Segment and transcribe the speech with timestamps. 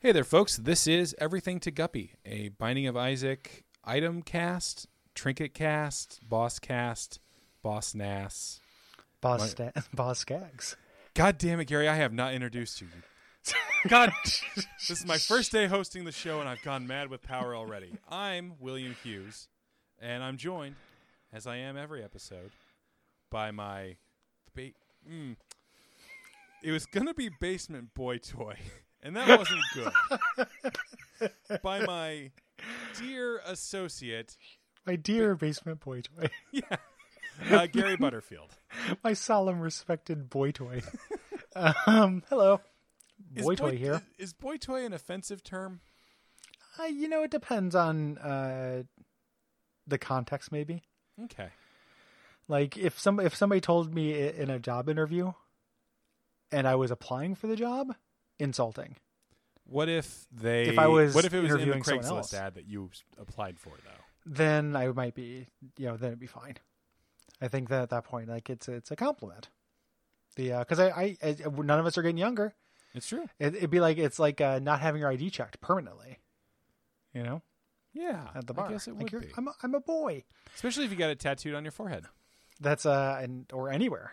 [0.00, 0.56] Hey there, folks.
[0.56, 7.20] This is Everything to Guppy, a Binding of Isaac item cast, trinket cast, boss cast,
[7.62, 8.60] boss Nass.
[9.20, 10.76] Boss, My- sta- boss Skaggs.
[11.14, 12.88] God damn it, Gary, I have not introduced you.
[13.88, 17.54] God, this is my first day hosting the show, and I've gone mad with power
[17.54, 17.92] already.
[18.08, 19.48] I'm William Hughes,
[20.00, 20.76] and I'm joined,
[21.32, 22.52] as I am every episode,
[23.30, 23.96] by my.
[24.54, 24.72] Ba-
[25.10, 25.36] mm,
[26.62, 28.56] it was going to be Basement Boy Toy,
[29.02, 31.62] and that wasn't good.
[31.62, 32.30] by my
[32.98, 34.36] dear associate,
[34.86, 36.30] My dear basement boy toy.
[36.52, 36.76] yeah,
[37.50, 38.56] uh, Gary Butterfield.
[39.04, 40.82] My solemn respected boy toy.
[41.86, 42.60] um, hello.
[43.34, 44.02] Is Boy toy here.
[44.18, 45.80] Is boy toy an offensive term?
[46.78, 48.82] Uh, you know, it depends on uh,
[49.86, 50.82] the context, maybe.
[51.24, 51.48] Okay.
[52.48, 55.32] Like if some if somebody told me in a job interview,
[56.50, 57.94] and I was applying for the job,
[58.40, 58.96] insulting.
[59.64, 60.64] What if they?
[60.68, 62.32] If I was what if it was in the interviewing someone else?
[62.32, 64.04] Craigslist ad that you s- applied for though?
[64.26, 65.46] Then I might be,
[65.78, 66.56] you know, then it'd be fine.
[67.40, 69.48] I think that at that point, like it's it's a compliment.
[70.36, 72.54] The because I, I, I none of us are getting younger.
[72.94, 73.28] It's true.
[73.38, 76.18] It, it'd be like it's like uh, not having your ID checked permanently.
[77.14, 77.42] You know,
[77.92, 78.66] Yeah, at the bar.
[78.66, 80.24] I guess it like would you're, be, I'm a, I'm a boy.
[80.54, 82.04] especially if you got it tattooed on your forehead.
[82.60, 84.12] That's uh, and or anywhere.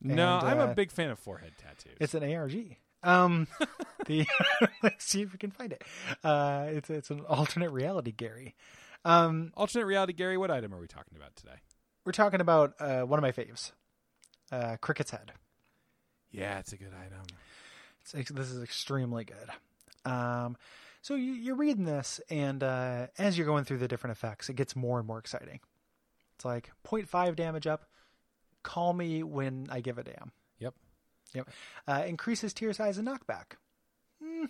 [0.00, 1.96] no, And, I'm a uh, big fan of forehead tattoos.
[2.00, 2.76] It's an ARG.
[3.02, 3.46] Um,
[4.06, 4.26] the
[4.82, 5.82] let's see if we can find it.
[6.22, 8.54] Uh, it's it's an alternate reality, Gary.
[9.04, 10.12] Um, alternate reality.
[10.12, 11.60] Gary, what item are we talking about today?
[12.04, 13.72] we're talking about uh, one of my faves,
[14.50, 15.32] uh, Cricket's Head.
[16.30, 17.24] Yeah, it's a good item.
[18.00, 20.10] It's, this is extremely good.
[20.10, 20.56] Um,
[21.02, 24.56] so you, you're reading this, and uh, as you're going through the different effects, it
[24.56, 25.60] gets more and more exciting.
[26.36, 27.84] It's like 0.5 damage up.
[28.62, 30.32] Call me when I give a damn.
[31.34, 31.48] Yep.
[31.86, 33.52] Uh, increases tear size and knockback.
[34.22, 34.44] Hmm.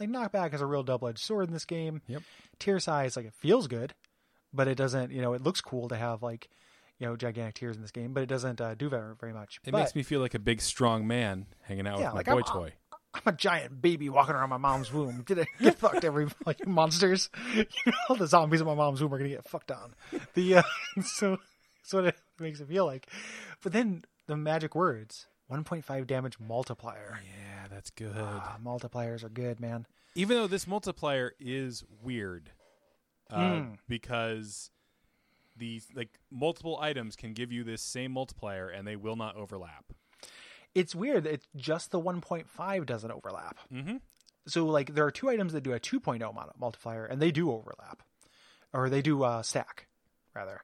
[0.00, 2.02] like knockback is a real double-edged sword in this game.
[2.08, 2.22] Yep.
[2.58, 3.94] Tear size, like it feels good,
[4.52, 5.12] but it doesn't.
[5.12, 6.48] You know, it looks cool to have like,
[6.98, 9.60] you know, gigantic tears in this game, but it doesn't uh, do very very much.
[9.64, 12.26] It But- makes me feel like a big, strong man hanging out Yeah, with like
[12.26, 12.72] my boy I'm- toy.
[13.16, 15.22] I'm a giant baby walking around my mom's womb.
[15.24, 15.46] Get it?
[15.60, 17.30] Get fucked, every like monsters.
[17.54, 19.94] You know, all the zombies in my mom's womb are gonna get fucked on.
[20.34, 20.62] The uh,
[21.04, 21.38] so
[21.78, 23.06] that's what it makes it feel like.
[23.62, 27.20] But then the magic words: 1.5 damage multiplier.
[27.24, 28.14] Yeah, that's good.
[28.16, 29.86] Ah, multipliers are good, man.
[30.14, 32.50] Even though this multiplier is weird,
[33.30, 33.78] uh, Mm.
[33.88, 34.70] because
[35.56, 39.84] these like multiple items can give you this same multiplier and they will not overlap.
[40.74, 41.26] It's weird.
[41.26, 43.58] It's just the 1.5 doesn't overlap.
[43.72, 43.96] Mm-hmm.
[44.46, 48.02] So like there are two items that do a 2.0 multiplier, and they do overlap,
[48.72, 49.86] or they do uh, stack,
[50.34, 50.62] rather.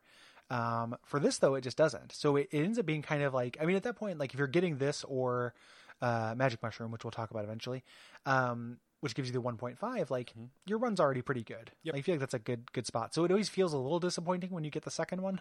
[0.51, 2.13] Um, for this though, it just doesn't.
[2.13, 4.35] So it, it ends up being kind of like I mean, at that point, like
[4.35, 5.55] if you're getting this or
[6.03, 7.85] uh, magic mushroom, which we'll talk about eventually,
[8.27, 10.33] um, which gives you the 1.5, like
[10.67, 11.71] your run's already pretty good.
[11.85, 11.95] Yep.
[11.95, 13.15] Like, I feel like that's a good good spot.
[13.15, 15.41] So it always feels a little disappointing when you get the second one,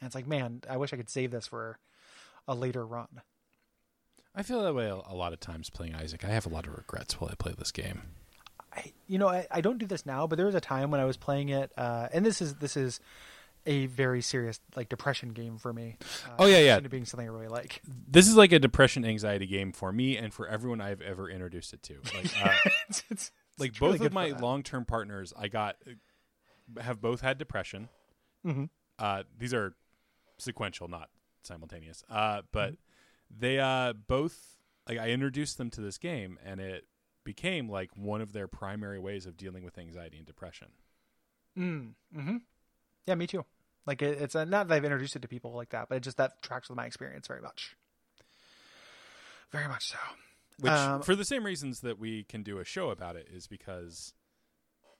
[0.00, 1.78] and it's like, man, I wish I could save this for
[2.46, 3.22] a later run.
[4.34, 6.24] I feel that way a, a lot of times playing Isaac.
[6.24, 8.02] I have a lot of regrets while I play this game.
[8.74, 11.00] I, you know, I, I don't do this now, but there was a time when
[11.00, 13.00] I was playing it, uh, and this is this is
[13.66, 15.96] a very serious like depression game for me.
[16.26, 16.80] Uh, Oh, yeah, yeah.
[16.80, 17.80] Being something I really like.
[18.08, 21.72] This is like a depression anxiety game for me and for everyone I've ever introduced
[21.72, 21.94] it to.
[22.14, 22.54] Like, uh,
[22.88, 25.76] it's, it's, like it's both really of my long term partners, I got
[26.80, 27.88] have both had depression.
[28.44, 28.68] Mhm.
[28.98, 29.74] Uh, these are
[30.38, 31.10] sequential, not
[31.42, 32.02] simultaneous.
[32.08, 33.38] Uh, but Mm-hmm.
[33.40, 34.56] they uh, both
[34.88, 36.84] like I introduced them to this game, and it
[37.24, 40.68] became like one of their primary ways of dealing with anxiety and depression.
[41.58, 42.36] Mm, hmm
[43.06, 43.44] Yeah, me too.
[43.86, 46.00] Like it, it's uh not that I've introduced it to people like that, but it
[46.00, 47.76] just that tracks with my experience very much.
[49.50, 49.98] Very much so.
[50.60, 53.46] Which, Um, for the same reasons that we can do a show about it, is
[53.46, 54.14] because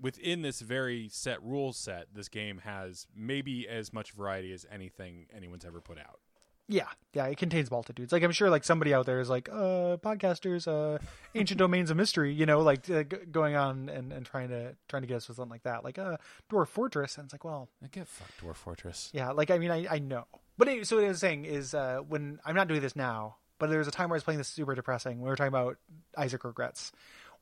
[0.01, 5.27] within this very set rules set, this game has maybe as much variety as anything
[5.35, 6.21] anyone's ever put out.
[6.73, 8.13] Yeah, yeah, it contains multitudes.
[8.13, 10.99] Like I'm sure, like somebody out there is like, uh, podcasters, uh,
[11.35, 14.75] ancient domains of mystery, you know, like uh, g- going on and, and trying to
[14.89, 16.17] trying to get us with something like that, like uh,
[16.51, 19.11] Dwarf Fortress, and it's like, well, I get fucked, Dwarf Fortress.
[19.13, 20.25] yeah, like I mean, I, I know,
[20.57, 23.37] but it, so what I was saying is, uh, when I'm not doing this now,
[23.59, 25.21] but there was a time where I was playing this super depressing.
[25.21, 25.77] We were talking about
[26.17, 26.91] Isaac regrets,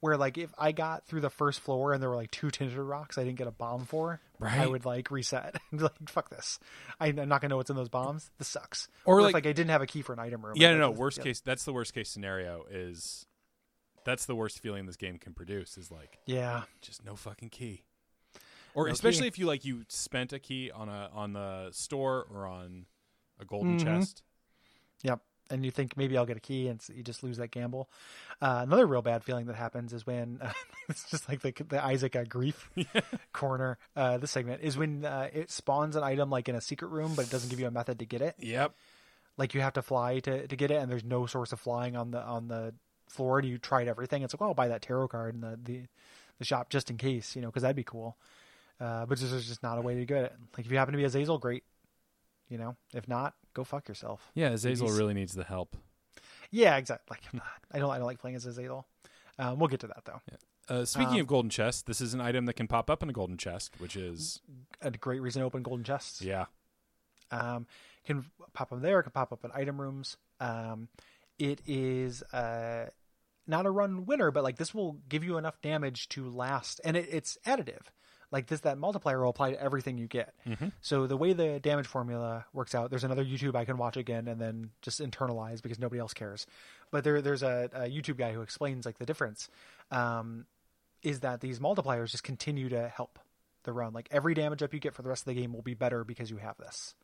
[0.01, 2.79] where like if I got through the first floor and there were like two tinted
[2.79, 4.61] rocks I didn't get a bomb for, right.
[4.61, 6.59] I would like reset and like, fuck this,
[6.99, 8.31] I, I'm not gonna know what's in those bombs.
[8.39, 8.89] This sucks.
[9.05, 10.55] Or, if, like- like I didn't have a key for an item room.
[10.57, 10.91] Yeah, no, no.
[10.91, 11.25] Worst yeah.
[11.25, 12.65] case, that's the worst case scenario.
[12.71, 13.27] Is
[14.05, 15.77] that's the worst feeling this game can produce?
[15.77, 17.85] Is like Yeah, just no fucking key.
[18.75, 19.29] Or No especially key.
[19.29, 22.87] if you like you spent a key on a on the store or on
[23.41, 23.85] a golden Mhm.
[23.85, 24.23] chest.
[25.03, 25.21] Yep.
[25.51, 27.89] And you think maybe I'll get a key, and you just lose that gamble.
[28.41, 30.53] Uh, another real bad feeling that happens is when uh,
[30.89, 32.71] it's just like the, the Isaac uh, grief
[33.33, 33.79] corner.
[33.97, 37.15] Uh, this segment is when uh, it spawns an item like in a secret room,
[37.15, 38.35] but it doesn't give you a method to get it.
[38.39, 38.75] Yep.
[39.37, 41.97] Like you have to fly to, to get it, and there's no source of flying
[41.97, 42.75] on the on the
[43.09, 43.39] floor.
[43.39, 44.23] And you tried everything.
[44.23, 45.83] It's like, well, I'll buy that tarot card in the the,
[46.39, 48.17] the shop just in case, you know, because that'd be cool.
[48.81, 50.33] Uh, but there's just not a way to get it.
[50.57, 51.65] Like if you happen to be Azazel, great.
[52.51, 54.31] You know, if not, go fuck yourself.
[54.35, 55.77] Yeah, Azazel He's- really needs the help.
[56.51, 57.07] Yeah, exactly.
[57.17, 58.87] Like I'm not, I don't I don't like playing as Azazel.
[59.39, 60.21] Um, we'll get to that though.
[60.69, 63.09] Uh, speaking Um, of golden chest, this is an item that can pop up in
[63.09, 64.41] a golden chest, which is
[64.83, 66.21] A great reason to open golden chests.
[66.23, 66.47] yeah.
[67.31, 67.67] Um,
[68.05, 69.03] can pop up there.
[69.03, 70.17] Can pop up in item rooms.
[70.41, 70.89] Um,
[71.39, 72.91] it is uh,
[73.47, 76.97] not a run winner, but like this will give you enough damage to last, and
[76.97, 77.83] it, it's additive.
[78.33, 80.35] Like this, that multiplier will apply to everything you get.
[80.83, 84.29] So the way the damage formula works out, there's another YouTube I can watch again
[84.29, 86.47] and then just internalize because nobody else cares.
[86.93, 89.49] But there, there's a, a YouTube guy who explains like the difference.
[89.91, 90.47] Um,
[91.03, 93.19] is that these multipliers just continue to help
[93.65, 93.93] the run.
[93.93, 96.05] Like every damage up you get for the rest of the game will be better
[96.05, 96.95] because you have this.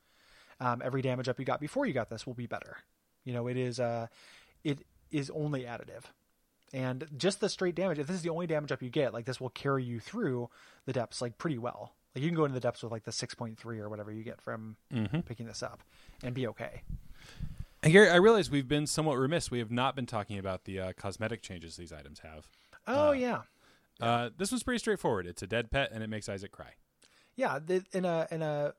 [0.61, 2.77] Um, every damage up you got before you got this will be better.
[3.25, 4.07] You know, it is uh,
[4.65, 4.79] it
[5.11, 6.05] is only additive,
[6.73, 7.99] and just the straight damage.
[7.99, 10.51] If this is the only damage up you get, like this will carry you through
[10.85, 11.95] the depths like pretty well.
[12.15, 14.11] Like you can go into the depths with like the six point three or whatever
[14.11, 14.77] you get from
[15.27, 15.83] picking this up,
[16.23, 16.83] and be okay.
[17.83, 19.51] And Gary, I realize we've been somewhat remiss.
[19.51, 22.49] We have not been talking about the uh, cosmetic changes these items have.
[22.87, 23.43] Oh yeah,
[24.01, 25.27] Uh, this one's pretty straightforward.
[25.27, 26.75] It's a dead pet, and it makes Isaac cry.
[27.37, 27.59] yeah.
[27.65, 28.75] The, in a in a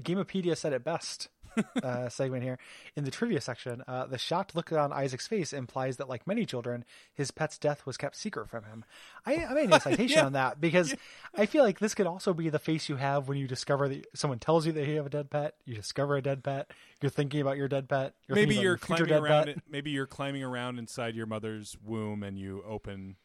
[0.00, 1.28] Gamepedia said it best
[1.82, 2.58] uh, segment here
[2.96, 3.82] in the trivia section.
[3.86, 6.84] Uh, the shocked look on Isaac's face implies that, like many children,
[7.14, 8.84] his pet's death was kept secret from him.
[9.26, 10.26] I, I made a citation Yeah.
[10.26, 10.94] on that because
[11.34, 14.06] I feel like this could also be the face you have when you discover that
[14.14, 15.54] someone tells you that you have a dead pet.
[15.64, 16.70] You discover a dead pet.
[17.00, 18.14] You're thinking about your dead pet.
[18.28, 19.48] You're maybe you're your climbing dead around.
[19.48, 23.16] It, maybe you're climbing around inside your mother's womb, and you open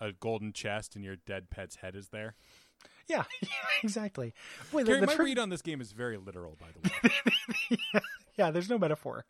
[0.00, 2.34] a golden chest, and your dead pet's head is there.
[3.08, 3.24] Yeah,
[3.82, 4.32] exactly.
[4.72, 6.90] Boy, the, the my tri- read on this game is very literal, by the
[7.98, 8.00] way.
[8.36, 9.24] yeah, there's no metaphor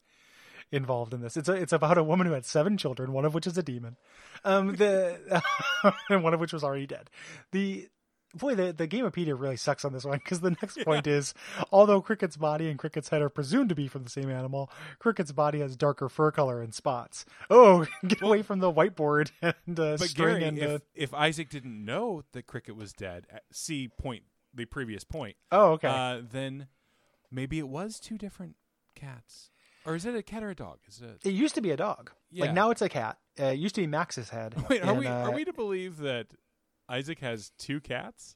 [0.70, 1.36] involved in this.
[1.36, 3.62] It's a, it's about a woman who had seven children, one of which is a
[3.62, 3.96] demon,
[4.44, 5.42] um, the
[6.08, 7.10] and one of which was already dead.
[7.52, 7.88] The
[8.36, 11.34] boy, the the Gamepedia really sucks on this one because the next point is
[11.72, 15.32] although Cricket's body and Cricket's head are presumed to be from the same animal, Cricket's
[15.32, 17.24] body has darker fur color and spots.
[17.50, 21.14] Oh, get away from the whiteboard and uh, But string Gary, and uh, if, if
[21.14, 25.88] Isaac didn't know that Cricket was dead, at- see point the previous point, oh, okay.
[25.88, 26.68] uh, then
[27.30, 28.56] maybe it was two different
[28.94, 29.50] cats,
[29.84, 30.78] or is it a cat or a dog?
[30.88, 31.28] Is it?
[31.28, 32.10] it used to be a dog.
[32.30, 32.46] Yeah.
[32.46, 33.18] Like now it's a cat.
[33.38, 34.54] Uh, it used to be Max's head.
[34.68, 36.28] Wait, are and, we uh, are we to believe that
[36.88, 38.34] Isaac has two cats?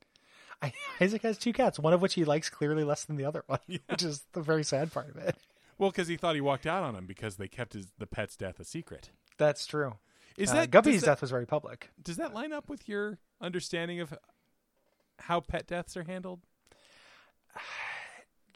[0.60, 3.44] I, Isaac has two cats, one of which he likes clearly less than the other
[3.46, 5.36] one, which is the very sad part of it.
[5.78, 8.36] Well, because he thought he walked out on him because they kept his the pet's
[8.36, 9.10] death a secret.
[9.36, 9.94] That's true.
[10.36, 11.90] Is uh, that Guppy's that, death was very public?
[12.02, 14.12] Does that line up with your understanding of
[15.20, 16.40] how pet deaths are handled?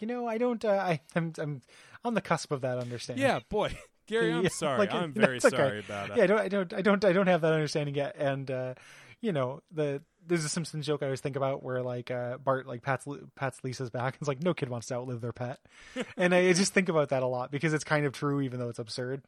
[0.00, 0.64] You know, I don't.
[0.64, 1.62] Uh, I, I'm I'm
[2.04, 3.24] on the cusp of that understanding.
[3.24, 3.78] Yeah, boy,
[4.08, 4.78] Gary, I'm sorry.
[4.78, 5.48] like, I'm no, very okay.
[5.50, 6.16] sorry about it.
[6.16, 8.16] Yeah, I don't, I don't, I don't, I don't have that understanding yet.
[8.18, 8.74] And uh,
[9.22, 12.66] you know, the there's a Simpsons joke I always think about where like uh, Bart
[12.66, 14.14] like pats pats Lisa's back.
[14.14, 15.58] and It's like no kid wants to outlive their pet,
[16.18, 18.68] and I just think about that a lot because it's kind of true, even though
[18.68, 19.22] it's absurd.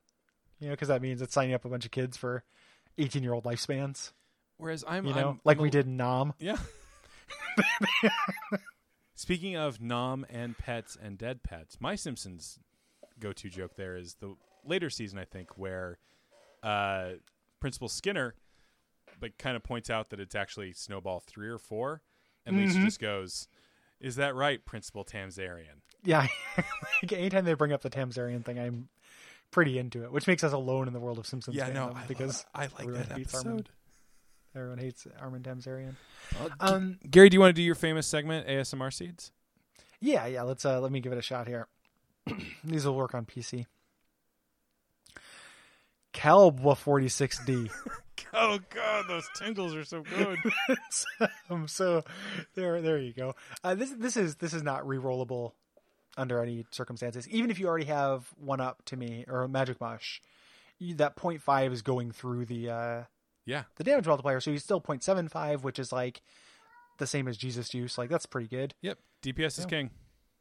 [0.60, 2.44] You know, because that means it's signing up a bunch of kids for
[2.98, 4.12] 18 year old lifespans.
[4.56, 6.34] Whereas I'm, You know, I'm- like I'm we did in Nom.
[6.38, 6.56] Yeah.
[9.16, 12.58] Speaking of nom and pets and dead pets, my Simpsons
[13.20, 14.34] go-to joke there is the
[14.64, 15.98] later season, I think, where
[16.64, 17.12] uh,
[17.60, 18.34] Principal Skinner,
[19.22, 22.02] like, kind of points out that it's actually Snowball three or four,
[22.46, 22.84] and Lisa Mm-hmm.
[22.84, 23.48] just goes,
[24.00, 26.26] "Is that right, Principal Tamzarian?" Yeah,
[27.02, 28.88] like anytime they bring up the Tamzarian thing, I'm
[29.50, 31.56] pretty into it, which makes us alone in the world of Simpsons.
[31.56, 33.48] Yeah, no, I because I like everyone that hates episode.
[33.48, 33.66] Armin.
[34.56, 35.94] Everyone hates Armin Tamzarian.
[36.40, 39.32] Uh, Um, Gary, do you want to do your famous segment, ASMR seeds?
[40.00, 40.42] yeah, yeah.
[40.42, 41.66] Let's uh, let me give it a shot here.
[42.64, 43.66] These will work on PC.
[46.12, 47.70] Calbwa 46D.
[48.36, 50.38] Oh God, those tingles are so good.
[51.50, 52.02] um, so
[52.56, 53.34] there, there you go.
[53.62, 55.52] Uh, this this is this is not re-rollable
[56.16, 57.28] under any circumstances.
[57.28, 60.20] Even if you already have one up to me or a magic mush,
[60.78, 63.02] you, that 0.5 is going through the uh,
[63.46, 64.40] yeah, the damage multiplier.
[64.40, 66.22] So you still 0.75, which is like
[66.98, 67.98] the same as Jesus Juice.
[67.98, 68.74] Like that's pretty good.
[68.82, 68.98] yep.
[69.22, 69.90] DPS is king.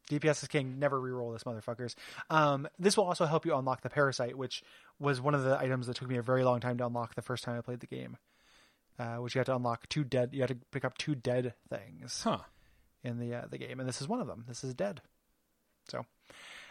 [0.10, 0.80] DPS is king.
[0.80, 1.96] Never re-roll this, motherfuckers.
[2.30, 4.64] Um, this will also help you unlock the parasite, which
[5.00, 7.22] was one of the items that took me a very long time to unlock the
[7.22, 8.18] first time I played the game.
[9.00, 10.30] Uh, which you had to unlock two dead.
[10.34, 12.38] You had to pick up two dead things Huh.
[13.04, 14.46] in the uh, the game, and this is one of them.
[14.48, 15.02] This is dead.
[15.90, 16.06] So,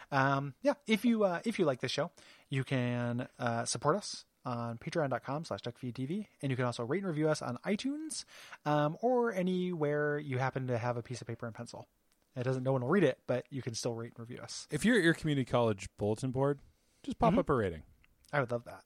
[0.09, 2.11] Um, yeah, if you uh, if you like this show,
[2.49, 7.07] you can uh, support us on patreon.com slash duckfeedtv and you can also rate and
[7.07, 8.25] review us on itunes
[8.65, 11.87] um, or anywhere you happen to have a piece of paper and pencil
[12.35, 14.67] it doesn't no one will read it but you can still rate and review us.
[14.71, 16.59] If you're at your community college bulletin board,
[17.03, 17.39] just pop Mhm.
[17.39, 17.83] up a rating.
[18.31, 18.83] i would love that.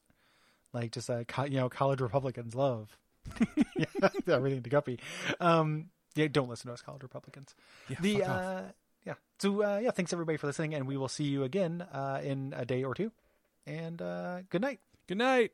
[0.74, 2.98] Like just uh, co- you know college republicans love
[3.78, 3.86] yeah,
[4.28, 5.00] everything to guppy.
[5.40, 7.56] Um yeah don't listen to us college republicans.
[7.90, 8.62] Yeah, the uh
[9.06, 9.14] yeah.
[9.40, 12.54] So uh yeah thanks everybody for listening and we will see you again uh in
[12.56, 13.12] a day or two.
[13.66, 14.80] And uh good night.
[15.08, 15.52] Good night.